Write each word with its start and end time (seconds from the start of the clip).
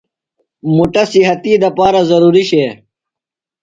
مُٹہ 0.75 1.03
صحتی 1.11 1.53
دپارہ 1.61 2.01
ضروری 2.09 2.43
شئے۔ 2.49 2.69